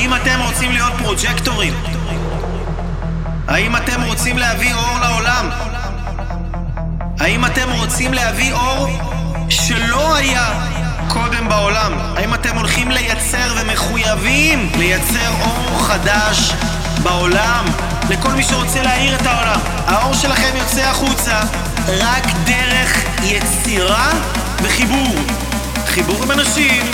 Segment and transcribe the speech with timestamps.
[0.00, 1.74] האם אתם רוצים להיות פרוג'קטורים?
[3.48, 5.50] האם אתם רוצים להביא אור לעולם?
[7.18, 8.88] האם אתם רוצים להביא אור
[9.48, 10.48] שלא היה
[11.08, 11.92] קודם בעולם?
[12.16, 16.52] האם אתם הולכים לייצר ומחויבים לייצר אור חדש
[17.02, 17.64] בעולם?
[18.10, 19.60] לכל מי שרוצה להאיר את העולם.
[19.86, 21.40] האור שלכם יוצא החוצה
[21.88, 24.10] רק דרך יצירה
[24.62, 25.16] וחיבור.
[25.90, 26.84] חיבור עם אנשים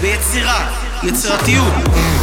[0.00, 0.70] ויצירה,
[1.02, 2.21] יצירתיות.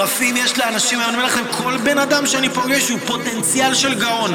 [0.00, 4.34] מטורפים יש לאנשים אני אומר לכם, כל בן אדם שאני פוגש הוא פוטנציאל של גאון.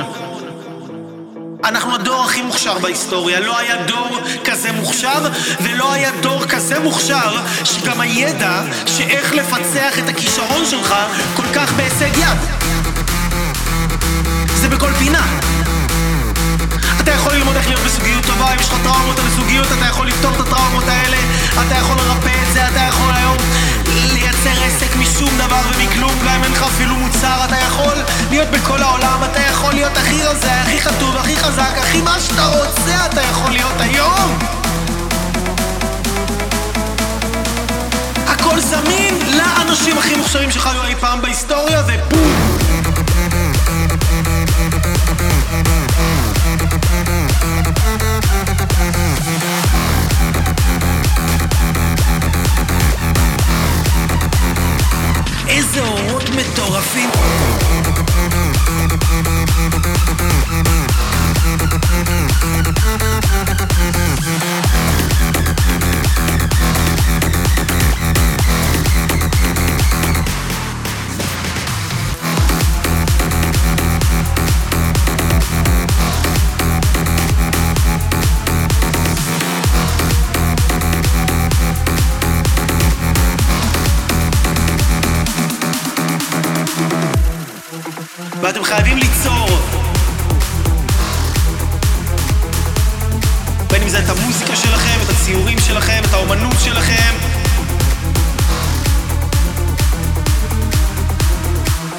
[1.66, 3.40] אנחנו הדור הכי מוכשר בהיסטוריה.
[3.40, 5.30] לא היה דור כזה מוכשר,
[5.62, 10.96] ולא היה דור כזה מוכשר, שגם הידע שאיך לפצח את הכישרון שלך
[11.36, 12.38] כל כך בהישג יד.
[14.56, 15.26] זה בכל פינה.
[17.00, 20.08] אתה יכול ללמוד איך להיות בזוגיות טובה, אם יש לך טראומות על זוגיות, אתה יכול
[20.08, 21.18] לפתור את הטראומות האלה,
[21.68, 23.38] אתה יכול לרפא את זה, אתה יכול היום
[23.96, 27.96] לייצר עסק משום דבר ומכלום, גם אם אין לך אפילו מוצר, אתה יכול
[28.30, 32.46] להיות בכל העולם, אתה יכול להיות הכי רזה, הכי חטוב, הכי חזק, הכי מה שאתה
[32.46, 34.40] רוצה, אתה יכול להיות היום!
[38.28, 42.56] הכל זמין לאנשים הכי מוכשרים שחיו אי פעם בהיסטוריה, ובום!
[55.48, 57.10] איזה אורות מטורפים
[88.42, 89.50] ואתם חייבים ליצור.
[93.72, 97.14] בין אם זה את המוזיקה שלכם, את הציורים שלכם, את האומנות שלכם.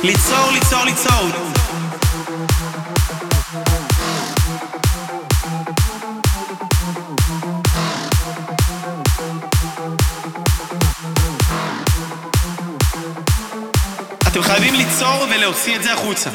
[0.02, 1.55] ליצור, ליצור, ליצור
[14.36, 16.30] אתם חייבים ליצור ולהוציא את זה החוצה!